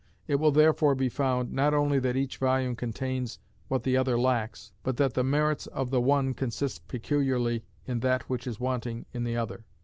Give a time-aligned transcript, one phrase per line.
[0.27, 4.71] It will therefore be found, not only that each volume contains what the other lacks,
[4.81, 9.25] but that the merits of the one consist peculiarly in that which is wanting in
[9.25, 9.63] the other.